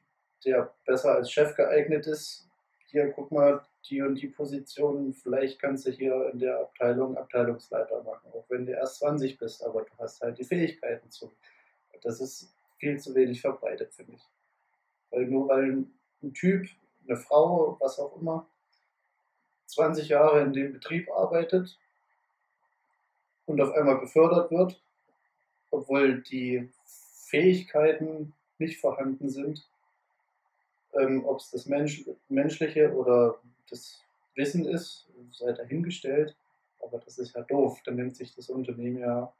der 0.44 0.72
besser 0.84 1.14
als 1.14 1.30
Chef 1.30 1.56
geeignet 1.56 2.06
ist. 2.06 2.46
Hier, 2.87 3.11
guck 3.11 3.32
mal, 3.32 3.64
die 3.88 4.02
und 4.02 4.16
die 4.16 4.28
Positionen, 4.28 5.12
vielleicht 5.12 5.60
kannst 5.60 5.86
du 5.86 5.90
hier 5.90 6.30
in 6.32 6.38
der 6.38 6.60
Abteilung 6.60 7.16
Abteilungsleiter 7.16 8.02
machen, 8.02 8.30
auch 8.32 8.44
wenn 8.48 8.66
du 8.66 8.72
erst 8.72 8.98
20 8.98 9.38
bist, 9.38 9.64
aber 9.64 9.82
du 9.82 9.90
hast 9.98 10.20
halt 10.20 10.38
die 10.38 10.44
Fähigkeiten 10.44 11.10
zu. 11.10 11.32
Das 12.02 12.20
ist 12.20 12.54
viel 12.78 12.98
zu 12.98 13.14
wenig 13.14 13.40
verbreitet, 13.40 13.92
finde 13.94 14.14
ich. 14.14 14.22
Weil 15.10 15.26
nur 15.26 15.48
weil 15.48 15.84
ein 16.22 16.34
Typ, 16.34 16.68
eine 17.06 17.16
Frau, 17.16 17.76
was 17.80 17.98
auch 17.98 18.20
immer, 18.20 18.46
20 19.66 20.08
Jahre 20.08 20.42
in 20.42 20.52
dem 20.52 20.72
Betrieb 20.72 21.10
arbeitet 21.10 21.78
und 23.46 23.60
auf 23.60 23.72
einmal 23.72 23.98
befördert 23.98 24.50
wird, 24.50 24.82
obwohl 25.70 26.22
die 26.22 26.68
Fähigkeiten 27.26 28.34
nicht 28.58 28.80
vorhanden 28.80 29.28
sind, 29.28 29.68
ähm, 30.94 31.24
ob 31.24 31.40
es 31.40 31.50
das 31.50 31.66
Mensch, 31.66 32.04
Menschliche 32.28 32.92
oder 32.94 33.40
das 33.69 34.02
Wissen 34.35 34.66
ist, 34.66 35.09
sei 35.33 35.52
dahingestellt, 35.52 36.37
aber 36.81 36.99
das 36.99 37.19
ist 37.19 37.35
ja 37.35 37.42
doof. 37.42 37.81
Dann 37.85 37.97
nimmt 37.97 38.16
sich 38.16 38.35
das 38.35 38.49
Unternehmen 38.49 38.99
ja 38.99 39.33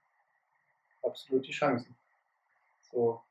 absolut 1.03 1.47
die 1.47 1.53
Chancen. 1.53 1.97
So, 2.91 3.23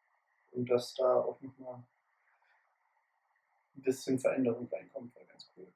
und 0.52 0.70
dass 0.70 0.94
da 0.96 1.16
auch 1.22 1.40
nochmal 1.42 1.84
ein 3.76 3.82
bisschen 3.82 4.20
Veränderung 4.20 4.68
reinkommt, 4.72 5.16
wäre 5.16 5.26
ganz 5.26 5.50
cool. 5.56 5.68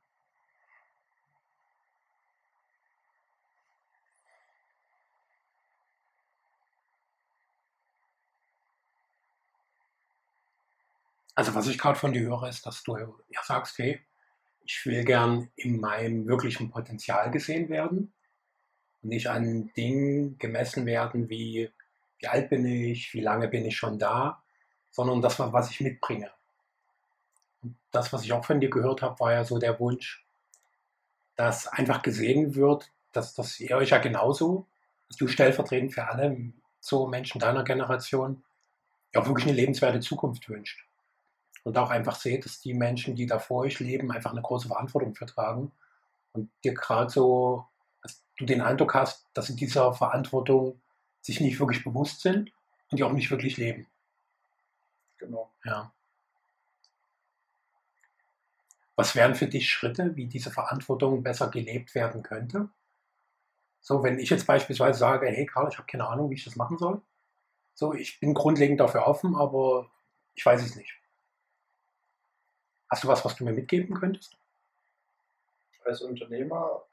Also 11.36 11.54
was 11.54 11.68
ich 11.68 11.78
gerade 11.78 12.00
von 12.00 12.14
dir 12.14 12.22
höre, 12.22 12.48
ist, 12.48 12.66
dass 12.66 12.84
du 12.84 12.96
ja 12.98 13.44
sagst, 13.44 13.78
hey, 13.78 14.02
ich 14.66 14.86
will 14.86 15.04
gern 15.04 15.50
in 15.56 15.80
meinem 15.80 16.28
wirklichen 16.28 16.70
Potenzial 16.72 17.32
gesehen 17.32 17.70
werden 17.70 18.14
und 19.02 19.10
nicht 19.10 19.28
an 19.28 19.72
Dingen 19.76 20.38
gemessen 20.38 20.86
werden 20.86 21.30
wie 21.30 21.70
wie 22.20 22.28
alt 22.28 22.50
bin 22.50 22.66
ich, 22.66 23.14
wie 23.14 23.22
lange 23.22 23.48
bin 23.48 23.66
ich 23.66 23.78
schon 23.78 24.00
da, 24.00 24.42
sondern 24.92 25.22
das, 25.22 25.40
was 25.40 25.70
ich 25.70 25.82
mitbringe. 25.82 26.32
Und 27.62 27.76
das, 27.92 28.14
was 28.14 28.24
ich 28.24 28.34
auch 28.34 28.46
von 28.46 28.60
dir 28.60 28.70
gehört 28.70 29.02
habe, 29.02 29.20
war 29.20 29.34
ja 29.34 29.44
so 29.44 29.58
der 29.58 29.80
Wunsch, 29.80 30.26
dass 31.36 31.68
einfach 31.68 32.02
gesehen 32.02 32.56
wird, 32.56 32.92
dass 33.12 33.34
das 33.34 33.60
ihr 33.60 33.76
euch 33.78 33.90
ja 33.90 33.98
genauso, 33.98 34.68
dass 35.08 35.18
du 35.18 35.28
stellvertretend 35.28 35.94
für 35.94 36.08
alle 36.08 36.54
so 36.80 37.08
Menschen 37.08 37.40
deiner 37.40 37.64
Generation 37.64 38.44
ja 39.14 39.22
auch 39.22 39.28
wirklich 39.28 39.48
eine 39.48 39.56
lebenswerte 39.56 40.00
Zukunft 40.00 40.50
wünscht. 40.50 40.86
Und 41.66 41.80
auch 41.80 41.90
einfach 41.90 42.16
seht, 42.16 42.46
dass 42.46 42.62
die 42.62 42.76
Menschen, 42.76 43.16
die 43.16 43.26
da 43.26 43.40
vor 43.40 43.62
euch 43.62 43.80
leben, 43.80 44.12
einfach 44.12 44.32
eine 44.32 44.44
große 44.44 44.68
Verantwortung 44.68 45.16
vertragen. 45.16 45.72
Und 46.32 46.52
dir 46.64 46.76
gerade 46.76 47.10
so, 47.10 47.66
dass 48.04 48.24
du 48.38 48.46
den 48.46 48.62
Eindruck 48.62 48.94
hast, 48.94 49.26
dass 49.34 49.50
in 49.50 49.58
dieser 49.58 49.92
Verantwortung 49.92 50.80
sich 51.22 51.42
nicht 51.42 51.60
wirklich 51.60 51.84
bewusst 51.84 52.22
sind 52.22 52.54
und 52.92 53.00
die 53.00 53.04
auch 53.04 53.14
nicht 53.14 53.32
wirklich 53.32 53.58
leben. 53.58 53.88
Genau. 55.18 55.52
Ja. 55.64 55.92
Was 58.96 59.16
wären 59.16 59.34
für 59.34 59.48
dich 59.48 59.68
Schritte, 59.68 60.16
wie 60.16 60.28
diese 60.28 60.52
Verantwortung 60.52 61.24
besser 61.24 61.50
gelebt 61.50 61.96
werden 61.96 62.22
könnte? 62.22 62.70
So, 63.82 64.04
wenn 64.04 64.20
ich 64.20 64.30
jetzt 64.30 64.46
beispielsweise 64.46 65.00
sage, 65.00 65.26
hey 65.28 65.48
Karl, 65.48 65.70
ich 65.72 65.80
habe 65.80 65.88
keine 65.88 66.08
Ahnung, 66.08 66.30
wie 66.30 66.36
ich 66.36 66.46
das 66.46 66.56
machen 66.56 66.78
soll. 66.78 67.02
So, 67.74 67.96
ich 67.96 68.20
bin 68.20 68.36
grundlegend 68.36 68.80
dafür 68.80 69.08
offen, 69.08 69.36
aber 69.36 69.90
ich 70.36 70.46
weiß 70.46 70.62
es 70.62 70.76
nicht. 70.76 70.96
Hast 72.96 73.04
du 73.04 73.10
was, 73.10 73.26
was 73.26 73.36
du 73.36 73.44
mir 73.44 73.52
mitgeben 73.52 73.94
könntest? 73.94 74.38
Als 75.84 76.00
Unternehmer 76.00 76.86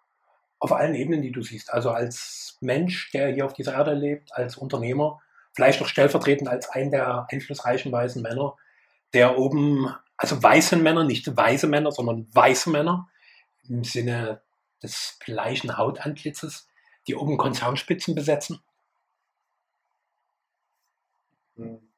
auf 0.59 0.73
allen 0.73 0.97
Ebenen, 0.97 1.23
die 1.23 1.30
du 1.30 1.42
siehst. 1.42 1.73
Also 1.73 1.90
als 1.90 2.59
Mensch, 2.61 3.12
der 3.12 3.32
hier 3.32 3.47
auf 3.47 3.52
dieser 3.52 3.75
Erde 3.75 3.94
lebt, 3.94 4.35
als 4.35 4.56
Unternehmer, 4.56 5.23
vielleicht 5.52 5.80
auch 5.80 5.87
stellvertretend 5.87 6.49
als 6.49 6.68
ein 6.71 6.90
der 6.90 7.28
einflussreichen 7.30 7.92
weißen 7.92 8.21
Männer, 8.21 8.56
der 9.12 9.38
oben, 9.38 9.94
also 10.16 10.42
weiße 10.42 10.75
Männer, 10.75 11.04
nicht 11.04 11.37
weiße 11.37 11.68
Männer, 11.68 11.92
sondern 11.92 12.26
weiße 12.35 12.71
Männer 12.71 13.09
im 13.68 13.85
Sinne 13.85 14.42
des 14.82 15.21
gleichen 15.21 15.78
Hautantlitzes, 15.78 16.68
die 17.06 17.14
oben 17.14 17.38
Konzernspitzen 17.38 18.16
besetzen? 18.16 18.61
Hm. 21.54 21.92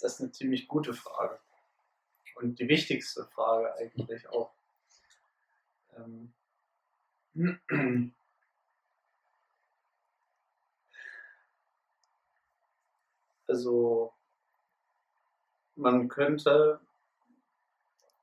Das 0.00 0.14
ist 0.14 0.20
eine 0.20 0.32
ziemlich 0.32 0.66
gute 0.66 0.92
Frage. 0.94 1.38
Und 2.38 2.58
die 2.60 2.68
wichtigste 2.68 3.24
Frage 3.24 3.74
eigentlich 3.74 4.28
auch. 4.28 4.52
Ähm, 5.96 6.32
also 13.48 14.14
man 15.74 16.08
könnte 16.08 16.78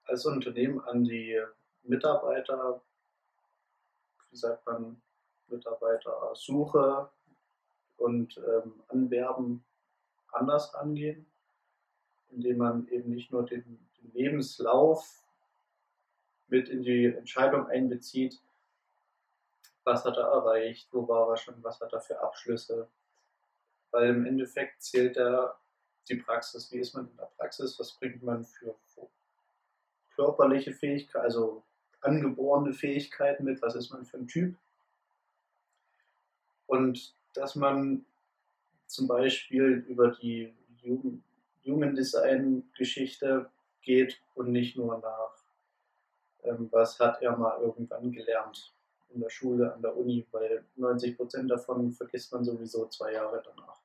als 0.06 0.26
Unternehmen 0.26 0.80
an 0.80 1.04
die 1.04 1.38
Mitarbeiter, 1.84 2.82
wie 4.30 4.38
sagt 4.38 4.66
man, 4.66 5.02
Mitarbeitersuche 5.48 7.12
und 7.98 8.38
ähm, 8.38 8.82
Anwerben 8.88 9.66
anders 10.32 10.74
angehen, 10.74 11.30
indem 12.30 12.60
man 12.60 12.88
eben 12.88 13.10
nicht 13.10 13.34
nur 13.34 13.46
den 13.46 13.85
Lebenslauf 14.14 15.24
mit 16.48 16.70
in 16.70 16.84
die 16.84 17.06
Entscheidung 17.06 17.68
einbezieht, 17.68 18.42
was 19.84 20.04
hat 20.04 20.18
er 20.18 20.26
erreicht, 20.26 20.88
wo 20.92 21.08
war 21.08 21.30
er 21.30 21.38
schon, 21.38 21.64
was 21.64 21.80
hat 21.80 21.94
er 21.94 22.02
für 22.02 22.20
Abschlüsse. 22.20 22.88
Weil 23.92 24.10
im 24.10 24.26
Endeffekt 24.26 24.82
zählt 24.82 25.18
er 25.18 25.58
die 26.10 26.16
Praxis, 26.16 26.72
wie 26.72 26.80
ist 26.80 26.94
man 26.94 27.08
in 27.10 27.18
der 27.18 27.32
Praxis, 27.38 27.80
was 27.80 27.94
bringt 27.94 28.22
man 28.24 28.46
für 28.46 28.76
körperliche 30.16 30.74
Fähigkeiten, 30.74 31.26
also 31.26 31.64
angeborene 32.02 32.74
Fähigkeiten 32.74 33.44
mit, 33.44 33.62
was 33.62 33.76
ist 33.76 33.92
man 33.92 34.06
für 34.06 34.18
ein 34.18 34.28
Typ. 34.28 34.56
Und 36.68 37.14
dass 37.34 37.56
man 37.56 38.06
zum 38.88 39.08
Beispiel 39.08 39.86
über 39.88 40.12
die 40.12 40.54
Jugend, 40.82 41.24
Design-Geschichte 41.98 43.50
geht 43.86 44.22
und 44.34 44.52
nicht 44.52 44.76
nur 44.76 44.98
nach, 45.00 45.36
ähm, 46.44 46.68
was 46.72 47.00
hat 47.00 47.22
er 47.22 47.38
mal 47.38 47.62
irgendwann 47.62 48.12
gelernt 48.12 48.76
in 49.10 49.22
der 49.22 49.30
Schule, 49.30 49.74
an 49.74 49.82
der 49.82 49.96
Uni, 49.96 50.28
weil 50.32 50.66
90 50.76 51.16
Prozent 51.16 51.50
davon 51.50 51.92
vergisst 51.92 52.34
man 52.34 52.44
sowieso 52.44 52.88
zwei 52.88 53.14
Jahre 53.14 53.42
danach. 53.44 53.80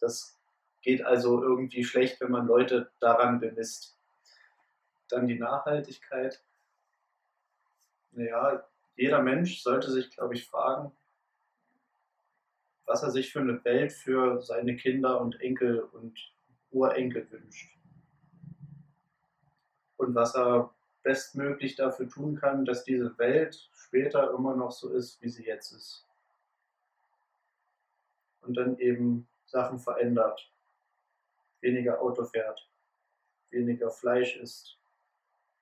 Das 0.00 0.36
geht 0.82 1.02
also 1.02 1.42
irgendwie 1.42 1.84
schlecht, 1.84 2.20
wenn 2.20 2.30
man 2.30 2.46
Leute 2.46 2.90
daran 2.98 3.38
bemisst. 3.38 3.96
Dann 5.08 5.28
die 5.28 5.38
Nachhaltigkeit. 5.38 6.42
Naja, 8.12 8.66
jeder 8.96 9.22
Mensch 9.22 9.62
sollte 9.62 9.90
sich, 9.90 10.10
glaube 10.10 10.34
ich, 10.34 10.48
fragen, 10.48 10.92
was 12.86 13.02
er 13.02 13.10
sich 13.10 13.32
für 13.32 13.40
eine 13.40 13.64
Welt 13.64 13.92
für 13.92 14.40
seine 14.42 14.76
Kinder 14.76 15.20
und 15.20 15.40
Enkel 15.40 15.80
und 15.80 16.18
Urenkel 16.70 17.30
wünscht. 17.30 17.79
Und 20.00 20.14
was 20.14 20.34
er 20.34 20.70
bestmöglich 21.02 21.76
dafür 21.76 22.08
tun 22.08 22.36
kann, 22.36 22.64
dass 22.64 22.84
diese 22.84 23.18
Welt 23.18 23.68
später 23.74 24.32
immer 24.32 24.56
noch 24.56 24.70
so 24.70 24.88
ist, 24.88 25.20
wie 25.20 25.28
sie 25.28 25.44
jetzt 25.44 25.72
ist. 25.72 26.06
Und 28.40 28.56
dann 28.56 28.78
eben 28.78 29.28
Sachen 29.44 29.78
verändert. 29.78 30.50
Weniger 31.60 32.00
Auto 32.00 32.24
fährt, 32.24 32.66
weniger 33.50 33.90
Fleisch 33.90 34.36
isst, 34.36 34.78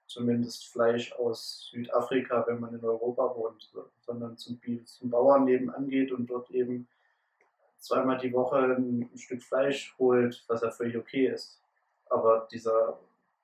zumindest 0.06 0.68
Fleisch 0.68 1.12
aus 1.14 1.70
Südafrika, 1.72 2.46
wenn 2.46 2.60
man 2.60 2.72
in 2.72 2.84
Europa 2.84 3.34
wohnt, 3.34 3.72
sondern 3.98 4.36
zum, 4.36 4.60
zum 4.84 5.10
Bauern 5.10 5.46
nebenan 5.46 5.88
geht 5.88 6.12
und 6.12 6.28
dort 6.28 6.48
eben 6.52 6.86
zweimal 7.78 8.18
die 8.18 8.32
Woche 8.32 8.58
ein 8.58 9.10
Stück 9.16 9.42
Fleisch 9.42 9.96
holt, 9.98 10.44
was 10.46 10.62
ja 10.62 10.70
völlig 10.70 10.96
okay 10.96 11.26
ist. 11.26 11.60
Aber 12.08 12.46
dieser 12.52 13.00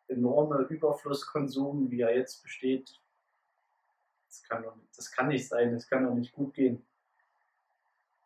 enorme 0.08 0.62
Überflusskonsum, 0.62 1.90
wie 1.90 2.00
er 2.00 2.16
jetzt 2.16 2.42
besteht, 2.42 3.00
das 4.26 4.42
kann, 4.42 4.62
doch, 4.62 4.76
das 4.96 5.11
kann 5.11 5.28
nicht 5.28 5.49
sein, 5.49 5.73
das 5.73 5.88
kann 5.88 6.04
doch 6.04 6.14
nicht 6.14 6.32
gut 6.32 6.54
gehen. 6.54 6.84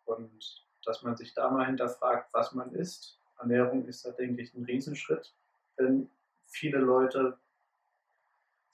Und 0.04 0.66
dass 0.84 1.02
man 1.02 1.16
sich 1.16 1.34
da 1.34 1.50
mal 1.50 1.66
hinterfragt, 1.66 2.32
was 2.32 2.54
man 2.54 2.74
isst. 2.74 3.20
Ernährung 3.38 3.86
ist 3.86 4.04
da, 4.04 4.10
denke 4.10 4.42
ich, 4.42 4.54
ein 4.54 4.64
Riesenschritt, 4.64 5.34
wenn 5.76 6.10
viele 6.46 6.78
Leute 6.78 7.38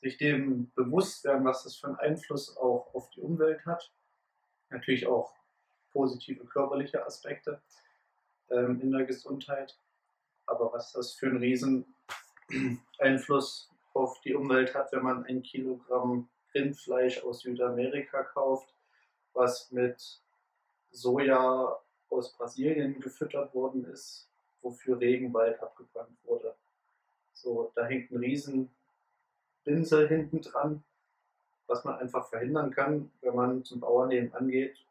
sich 0.01 0.17
dem 0.17 0.71
bewusst 0.75 1.25
werden, 1.25 1.45
was 1.45 1.65
das 1.65 1.77
für 1.77 1.89
einen 1.89 1.97
Einfluss 1.97 2.57
auch 2.57 2.95
auf 2.95 3.11
die 3.11 3.21
Umwelt 3.21 3.67
hat. 3.67 3.93
Natürlich 4.71 5.07
auch 5.07 5.35
positive 5.91 6.45
körperliche 6.45 7.05
Aspekte 7.05 7.61
ähm, 8.51 8.81
in 8.81 8.93
der 8.93 9.07
Gesundheit. 9.07 9.79
Aber 10.47 10.73
was 10.73 10.93
das 10.93 11.15
für 11.15 11.27
einen 11.27 11.39
riesen 11.39 11.97
Einfluss 12.99 13.71
auf 13.93 14.21
die 14.21 14.35
Umwelt 14.35 14.75
hat, 14.75 14.93
wenn 14.93 15.03
man 15.03 15.25
ein 15.25 15.43
Kilogramm 15.43 16.29
Rindfleisch 16.55 17.23
aus 17.23 17.41
Südamerika 17.41 18.23
kauft, 18.23 18.73
was 19.33 19.71
mit 19.71 20.21
Soja 20.91 21.79
aus 22.09 22.33
Brasilien 22.37 23.01
gefüttert 23.01 23.55
worden 23.55 23.85
ist, 23.87 24.29
wofür 24.63 25.01
Regenwald 25.01 25.61
abgebrannt 25.61 26.17
wurde. 26.25 26.55
So, 27.33 27.73
da 27.75 27.85
hängt 27.87 28.11
ein 28.11 28.19
riesen 28.19 28.71
Pinsel 29.65 30.09
hinten 30.09 30.43
dran, 30.43 30.85
was 31.67 31.85
man 31.85 31.99
einfach 31.99 32.29
verhindern 32.29 32.71
kann, 32.71 33.11
wenn 33.21 33.35
man 33.35 33.65
zum 33.65 33.81
Bauern 33.81 34.09
nebenan 34.09 34.49
geht 34.49 34.85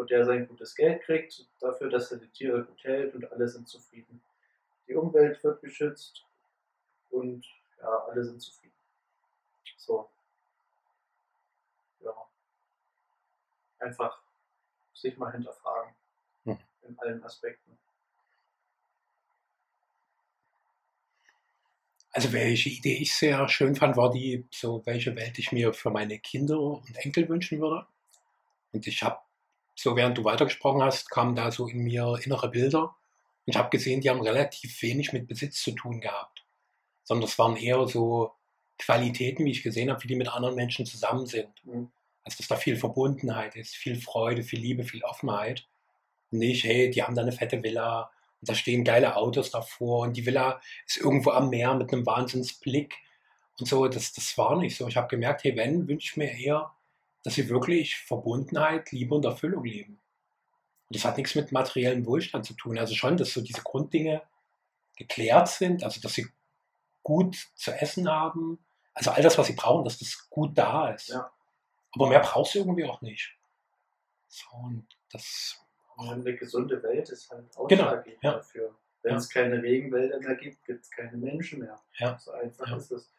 wo 0.00 0.04
der 0.04 0.24
sein 0.24 0.48
gutes 0.48 0.74
Geld 0.74 1.02
kriegt, 1.02 1.46
dafür, 1.60 1.90
dass 1.90 2.10
er 2.10 2.16
die 2.16 2.28
Tiere 2.28 2.64
gut 2.64 2.82
hält 2.84 3.14
und 3.14 3.30
alle 3.30 3.46
sind 3.46 3.68
zufrieden. 3.68 4.22
Die 4.88 4.94
Umwelt 4.94 5.44
wird 5.44 5.60
geschützt 5.60 6.24
und 7.10 7.44
ja, 7.78 7.88
alle 8.08 8.24
sind 8.24 8.40
zufrieden. 8.40 8.74
So. 9.76 10.10
Ja. 12.00 12.12
Einfach 13.78 14.22
sich 14.94 15.16
mal 15.16 15.32
hinterfragen. 15.32 15.94
Hm. 16.44 16.58
In 16.82 16.98
allen 16.98 17.22
Aspekten. 17.22 17.78
Also 22.12 22.32
welche 22.32 22.70
Idee 22.70 22.96
ich 22.96 23.14
sehr 23.14 23.48
schön 23.48 23.76
fand, 23.76 23.96
war 23.96 24.10
die, 24.10 24.46
so 24.50 24.84
welche 24.84 25.14
Welt 25.14 25.38
ich 25.38 25.52
mir 25.52 25.72
für 25.72 25.90
meine 25.90 26.18
Kinder 26.18 26.58
und 26.58 26.96
Enkel 26.96 27.28
wünschen 27.28 27.60
würde. 27.60 27.86
Und 28.72 28.86
ich 28.86 29.02
habe 29.02 29.20
so 29.82 29.96
während 29.96 30.18
du 30.18 30.24
weitergesprochen 30.24 30.82
hast, 30.82 31.10
kamen 31.10 31.34
da 31.34 31.50
so 31.50 31.66
in 31.66 31.78
mir 31.78 32.18
innere 32.22 32.50
Bilder. 32.50 32.82
Und 32.82 32.94
ich 33.46 33.56
habe 33.56 33.70
gesehen, 33.70 34.02
die 34.02 34.10
haben 34.10 34.20
relativ 34.20 34.82
wenig 34.82 35.14
mit 35.14 35.26
Besitz 35.26 35.62
zu 35.62 35.72
tun 35.72 36.00
gehabt. 36.00 36.44
Sondern 37.10 37.26
das 37.26 37.38
waren 37.38 37.56
eher 37.56 37.86
so 37.88 38.32
Qualitäten, 38.78 39.44
wie 39.44 39.50
ich 39.50 39.62
gesehen 39.62 39.90
habe, 39.90 40.02
wie 40.02 40.08
die 40.08 40.16
mit 40.16 40.28
anderen 40.28 40.54
Menschen 40.54 40.86
zusammen 40.86 41.26
sind. 41.26 41.48
Mhm. 41.64 41.90
Also 42.22 42.38
dass 42.38 42.48
da 42.48 42.56
viel 42.56 42.76
Verbundenheit 42.76 43.56
ist, 43.56 43.74
viel 43.74 44.00
Freude, 44.00 44.42
viel 44.42 44.60
Liebe, 44.60 44.84
viel 44.84 45.02
Offenheit. 45.04 45.66
Nicht, 46.30 46.64
hey, 46.64 46.90
die 46.90 47.02
haben 47.02 47.14
da 47.14 47.22
eine 47.22 47.32
fette 47.32 47.62
Villa 47.62 48.10
und 48.40 48.48
da 48.48 48.54
stehen 48.54 48.84
geile 48.84 49.16
Autos 49.16 49.50
davor 49.50 50.02
und 50.02 50.16
die 50.16 50.24
Villa 50.24 50.60
ist 50.86 50.98
irgendwo 50.98 51.30
am 51.30 51.50
Meer 51.50 51.74
mit 51.74 51.92
einem 51.92 52.06
Wahnsinnsblick 52.06 52.94
und 53.58 53.66
so. 53.66 53.88
Das, 53.88 54.12
das 54.12 54.38
war 54.38 54.56
nicht 54.56 54.76
so. 54.76 54.86
Ich 54.86 54.96
habe 54.96 55.08
gemerkt, 55.08 55.44
hey, 55.44 55.56
wenn, 55.56 55.88
wünsche 55.88 56.10
ich 56.12 56.16
mir 56.16 56.30
eher 56.30 56.72
dass 57.22 57.34
sie 57.34 57.48
wirklich 57.48 57.96
Verbundenheit, 57.96 58.92
Liebe 58.92 59.14
und 59.14 59.24
Erfüllung 59.24 59.64
leben. 59.64 60.00
Und 60.88 60.96
das 60.96 61.04
hat 61.04 61.18
nichts 61.18 61.34
mit 61.34 61.52
materiellem 61.52 62.06
Wohlstand 62.06 62.46
zu 62.46 62.54
tun. 62.54 62.78
Also 62.78 62.94
schon, 62.94 63.16
dass 63.16 63.32
so 63.32 63.40
diese 63.40 63.62
Grunddinge 63.62 64.22
geklärt 64.96 65.48
sind, 65.48 65.84
also 65.84 66.00
dass 66.00 66.14
sie 66.14 66.26
gut 67.02 67.36
zu 67.54 67.72
essen 67.72 68.08
haben, 68.10 68.64
also 68.94 69.10
all 69.10 69.22
das, 69.22 69.38
was 69.38 69.46
sie 69.46 69.54
brauchen, 69.54 69.84
dass 69.84 69.98
das 69.98 70.28
gut 70.28 70.56
da 70.56 70.90
ist. 70.90 71.08
Ja. 71.08 71.30
Aber 71.92 72.08
mehr 72.08 72.20
brauchst 72.20 72.54
du 72.54 72.60
irgendwie 72.60 72.84
auch 72.84 73.00
nicht. 73.00 73.36
So, 74.28 74.46
und 74.56 74.86
das. 75.12 75.58
eine 75.98 76.36
gesunde 76.36 76.82
Welt 76.82 77.08
ist 77.08 77.30
halt 77.30 77.56
ausschlaggebend 77.56 78.20
genau, 78.20 78.32
ja. 78.32 78.38
dafür. 78.38 78.76
Wenn 79.02 79.12
ja. 79.12 79.18
es 79.18 79.28
keine 79.28 79.62
Regenwälder 79.62 80.18
mehr 80.20 80.36
gibt, 80.36 80.64
gibt 80.64 80.84
es 80.84 80.90
keine 80.90 81.16
Menschen 81.16 81.60
mehr. 81.60 81.80
Ja. 81.98 82.18
So 82.18 82.32
einfach 82.32 82.68
ja. 82.68 82.76
ist 82.76 82.90
es. 82.92 83.10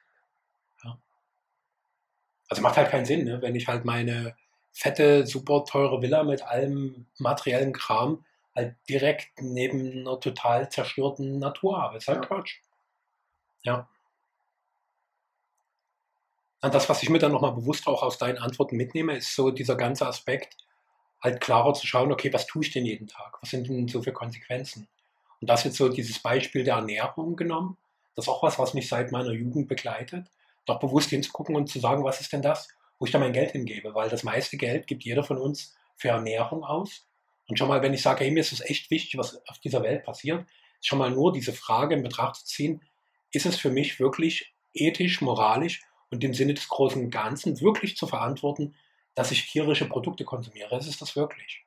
Also 2.51 2.63
macht 2.63 2.75
halt 2.75 2.89
keinen 2.89 3.05
Sinn, 3.05 3.23
ne? 3.23 3.41
wenn 3.41 3.55
ich 3.55 3.69
halt 3.69 3.85
meine 3.85 4.35
fette, 4.73 5.25
super 5.25 5.63
teure 5.63 6.01
Villa 6.01 6.23
mit 6.23 6.43
allem 6.43 7.05
materiellen 7.17 7.71
Kram 7.71 8.25
halt 8.53 8.75
direkt 8.89 9.29
neben 9.39 10.01
einer 10.01 10.19
total 10.19 10.69
zerstörten 10.69 11.39
Natur 11.39 11.81
habe. 11.81 11.97
ist 11.97 12.09
halt 12.09 12.19
ja. 12.19 12.25
Quatsch. 12.25 12.59
Ja. 13.63 13.87
Und 16.61 16.73
das, 16.73 16.89
was 16.89 17.01
ich 17.01 17.09
mir 17.09 17.19
dann 17.19 17.31
nochmal 17.31 17.53
bewusst 17.53 17.87
auch 17.87 18.03
aus 18.03 18.17
deinen 18.17 18.37
Antworten 18.37 18.77
mitnehme, 18.77 19.17
ist 19.17 19.35
so 19.35 19.51
dieser 19.51 19.75
ganze 19.75 20.05
Aspekt, 20.05 20.57
halt 21.21 21.41
klarer 21.41 21.73
zu 21.73 21.85
schauen, 21.85 22.11
okay, 22.11 22.33
was 22.33 22.47
tue 22.47 22.63
ich 22.63 22.71
denn 22.71 22.85
jeden 22.85 23.07
Tag? 23.07 23.37
Was 23.41 23.51
sind 23.51 23.67
denn 23.67 23.87
so 23.87 24.01
für 24.01 24.11
Konsequenzen? 24.11 24.87
Und 25.39 25.49
das 25.49 25.63
jetzt 25.63 25.77
so 25.77 25.89
dieses 25.89 26.19
Beispiel 26.19 26.63
der 26.63 26.75
Ernährung 26.75 27.35
genommen, 27.35 27.77
das 28.15 28.25
ist 28.25 28.29
auch 28.29 28.43
was, 28.43 28.59
was 28.59 28.73
mich 28.73 28.89
seit 28.89 29.11
meiner 29.11 29.31
Jugend 29.31 29.67
begleitet 29.67 30.27
doch 30.65 30.79
bewusst 30.79 31.09
hinzugucken 31.09 31.55
und 31.55 31.67
zu 31.67 31.79
sagen, 31.79 32.03
was 32.03 32.21
ist 32.21 32.33
denn 32.33 32.41
das, 32.41 32.67
wo 32.99 33.05
ich 33.05 33.11
da 33.11 33.19
mein 33.19 33.33
Geld 33.33 33.51
hingebe, 33.51 33.93
weil 33.95 34.09
das 34.09 34.23
meiste 34.23 34.57
Geld 34.57 34.87
gibt 34.87 35.03
jeder 35.03 35.23
von 35.23 35.37
uns 35.37 35.75
für 35.95 36.09
Ernährung 36.09 36.63
aus. 36.63 37.07
Und 37.47 37.57
schon 37.57 37.67
mal, 37.67 37.81
wenn 37.81 37.93
ich 37.93 38.01
sage, 38.01 38.23
hey, 38.23 38.31
mir 38.31 38.41
ist 38.41 38.51
es 38.51 38.61
echt 38.61 38.91
wichtig, 38.91 39.17
was 39.17 39.45
auf 39.47 39.59
dieser 39.59 39.83
Welt 39.83 40.03
passiert, 40.03 40.45
schon 40.81 40.99
mal 40.99 41.11
nur 41.11 41.33
diese 41.33 41.53
Frage 41.53 41.95
in 41.95 42.03
Betracht 42.03 42.35
zu 42.37 42.45
ziehen, 42.45 42.81
ist 43.31 43.45
es 43.45 43.57
für 43.57 43.71
mich 43.71 43.99
wirklich 43.99 44.53
ethisch, 44.73 45.21
moralisch 45.21 45.81
und 46.09 46.23
im 46.23 46.33
Sinne 46.33 46.53
des 46.53 46.67
großen 46.67 47.09
Ganzen 47.09 47.59
wirklich 47.61 47.97
zu 47.97 48.07
verantworten, 48.07 48.75
dass 49.15 49.31
ich 49.31 49.49
tierische 49.49 49.87
Produkte 49.87 50.25
konsumiere? 50.25 50.77
Ist 50.77 50.87
es 50.87 50.97
das 50.97 51.15
wirklich? 51.15 51.65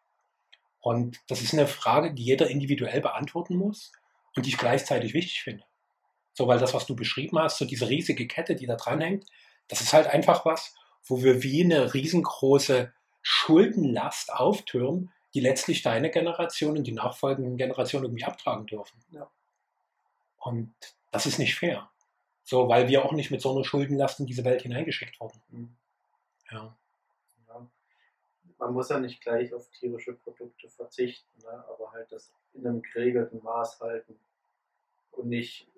Und 0.81 1.21
das 1.29 1.41
ist 1.41 1.55
eine 1.55 1.67
Frage, 1.67 2.13
die 2.13 2.25
jeder 2.25 2.51
individuell 2.51 3.01
beantworten 3.01 3.57
muss 3.57 3.93
und 4.37 4.45
die 4.45 4.51
ich 4.51 4.59
gleichzeitig 4.59 5.15
wichtig 5.15 5.43
finde. 5.43 5.65
So, 6.35 6.47
weil 6.47 6.59
das, 6.59 6.75
was 6.75 6.87
du 6.87 6.97
beschrieben 6.97 7.39
hast, 7.39 7.59
so 7.59 7.65
diese 7.65 7.89
riesige 7.89 8.27
Kette, 8.27 8.55
die 8.55 8.67
da 8.67 8.77
dranhängt, 8.77 9.25
das 9.69 9.81
ist 9.81 9.93
halt 9.93 10.09
einfach 10.09 10.45
was, 10.45 10.75
wo 11.07 11.23
wir 11.23 11.43
wie 11.43 11.65
eine 11.65 11.95
riesengroße 11.95 12.93
Schuldenlast 13.23 14.33
auftürmen, 14.33 15.11
die 15.33 15.41
letztlich 15.41 15.83
deine 15.83 16.11
Generation 16.11 16.77
und 16.77 16.87
die 16.87 16.93
nachfolgenden 16.93 17.57
Generationen 17.57 18.07
irgendwie 18.07 18.25
abtragen 18.25 18.67
dürfen. 18.67 19.03
Ja. 19.11 19.31
Und 20.39 20.75
das 21.15 21.27
ist 21.27 21.39
nicht 21.39 21.55
fair. 21.55 21.89
So, 22.43 22.69
weil 22.69 22.89
wir 22.89 23.05
auch 23.05 23.13
nicht 23.13 23.31
mit 23.31 23.41
so 23.41 23.55
einer 23.55 23.65
Schuldenlast 23.65 24.19
in 24.19 24.27
diese 24.27 24.45
Welt 24.45 24.63
hineingeschickt 24.63 25.19
wurden. 25.21 25.41
Mhm. 25.49 25.77
Ja. 26.51 26.77
ja. 27.49 27.67
Man 28.59 28.73
muss 28.75 28.89
ja 28.89 28.99
nicht 28.99 29.23
gleich 29.23 29.55
auf 29.55 29.71
tierische 29.71 30.15
Produkte 30.15 30.69
verzichten, 30.69 31.31
ne? 31.41 31.65
aber 31.69 31.93
halt 31.93 32.11
das 32.11 32.33
in 32.53 32.67
einem 32.67 32.83
geregelten 32.83 33.41
Maß 33.45 33.81
halten 33.81 34.19
und 35.13 35.29
nicht 35.29 35.69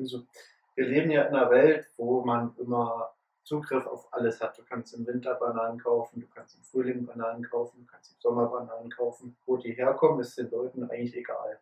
so, 0.00 0.26
wir 0.74 0.86
leben 0.86 1.10
ja 1.10 1.24
in 1.24 1.34
einer 1.34 1.50
Welt, 1.50 1.86
wo 1.98 2.24
man 2.24 2.56
immer 2.56 3.14
Zugriff 3.44 3.86
auf 3.86 4.10
alles 4.14 4.40
hat. 4.40 4.56
Du 4.56 4.62
kannst 4.64 4.94
im 4.94 5.06
Winter 5.06 5.34
Bananen 5.34 5.78
kaufen, 5.78 6.22
du 6.22 6.26
kannst 6.28 6.56
im 6.56 6.62
Frühling 6.62 7.04
Bananen 7.04 7.44
kaufen, 7.44 7.80
du 7.80 7.86
kannst 7.86 8.12
im 8.12 8.20
Sommer 8.20 8.46
Bananen 8.46 8.90
kaufen. 8.90 9.36
Wo 9.44 9.58
die 9.58 9.74
herkommen, 9.74 10.20
ist 10.20 10.38
den 10.38 10.50
Leuten 10.50 10.84
eigentlich 10.84 11.14
egal. 11.14 11.60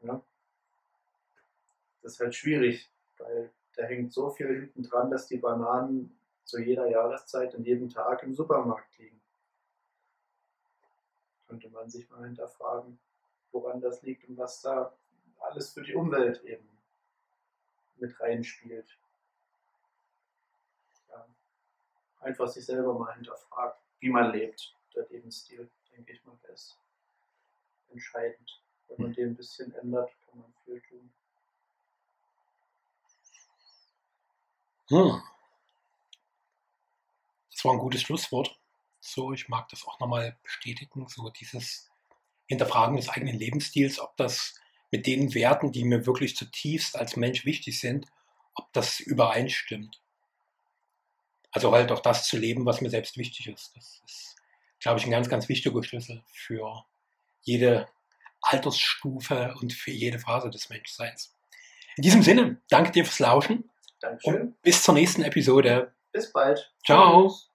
Ja? 0.00 0.20
Das 2.06 2.12
ist 2.12 2.20
halt 2.20 2.36
schwierig, 2.36 2.88
weil 3.18 3.50
da 3.74 3.82
hängt 3.82 4.12
so 4.12 4.30
viel 4.30 4.46
hinten 4.46 4.84
dran, 4.84 5.10
dass 5.10 5.26
die 5.26 5.38
Bananen 5.38 6.16
zu 6.44 6.60
jeder 6.60 6.86
Jahreszeit 6.86 7.52
und 7.56 7.64
jedem 7.66 7.88
Tag 7.88 8.22
im 8.22 8.32
Supermarkt 8.32 8.96
liegen. 8.96 9.20
Könnte 11.48 11.68
man 11.70 11.90
sich 11.90 12.08
mal 12.08 12.24
hinterfragen, 12.24 13.00
woran 13.50 13.80
das 13.80 14.02
liegt 14.02 14.28
und 14.28 14.38
was 14.38 14.62
da 14.62 14.96
alles 15.40 15.72
für 15.72 15.82
die 15.82 15.96
Umwelt 15.96 16.44
eben 16.44 16.68
mit 17.96 18.20
reinspielt. 18.20 18.96
Ja. 21.08 21.26
einfach 22.20 22.46
sich 22.46 22.64
selber 22.64 22.96
mal 22.96 23.16
hinterfragt, 23.16 23.82
wie 23.98 24.10
man 24.10 24.30
lebt. 24.30 24.76
Der 24.94 25.08
Lebensstil, 25.08 25.68
denke 25.90 26.12
ich 26.12 26.24
mal, 26.24 26.38
ist 26.54 26.78
entscheidend. 27.88 28.62
Wenn 28.86 29.02
man 29.02 29.12
den 29.12 29.30
ein 29.30 29.36
bisschen 29.36 29.74
ändert, 29.74 30.12
kann 30.30 30.38
man 30.38 30.54
viel 30.64 30.80
tun. 30.82 31.12
Hm. 34.88 35.20
Das 37.50 37.64
war 37.64 37.72
ein 37.72 37.78
gutes 37.78 38.02
Schlusswort. 38.02 38.58
So, 39.00 39.32
ich 39.32 39.48
mag 39.48 39.68
das 39.68 39.86
auch 39.86 39.98
nochmal 40.00 40.36
bestätigen, 40.42 41.08
so 41.08 41.30
dieses 41.30 41.90
Hinterfragen 42.46 42.96
des 42.96 43.08
eigenen 43.08 43.38
Lebensstils, 43.38 43.98
ob 43.98 44.16
das 44.16 44.54
mit 44.90 45.06
den 45.06 45.34
Werten, 45.34 45.72
die 45.72 45.84
mir 45.84 46.06
wirklich 46.06 46.36
zutiefst 46.36 46.96
als 46.96 47.16
Mensch 47.16 47.44
wichtig 47.44 47.80
sind, 47.80 48.06
ob 48.54 48.72
das 48.72 49.00
übereinstimmt. 49.00 50.00
Also 51.50 51.72
halt 51.72 51.90
auch 51.90 52.00
das 52.00 52.26
zu 52.28 52.36
leben, 52.36 52.66
was 52.66 52.80
mir 52.80 52.90
selbst 52.90 53.16
wichtig 53.16 53.48
ist. 53.48 53.74
Das 53.76 54.02
ist, 54.04 54.36
glaube 54.78 54.98
ich, 54.98 55.06
ein 55.06 55.10
ganz, 55.10 55.28
ganz 55.28 55.48
wichtiger 55.48 55.82
Schlüssel 55.82 56.22
für 56.32 56.84
jede 57.42 57.88
Altersstufe 58.42 59.54
und 59.60 59.72
für 59.72 59.90
jede 59.90 60.18
Phase 60.18 60.50
des 60.50 60.68
Menschseins. 60.68 61.34
In 61.96 62.02
diesem 62.02 62.22
Sinne, 62.22 62.60
danke 62.68 62.92
dir 62.92 63.04
fürs 63.04 63.18
Lauschen. 63.18 63.70
Dankeschön. 64.00 64.40
Und 64.40 64.62
bis 64.62 64.82
zur 64.82 64.94
nächsten 64.94 65.22
Episode. 65.22 65.94
Bis 66.12 66.32
bald. 66.32 66.72
Ciao. 66.84 67.28
Tschüss. 67.28 67.50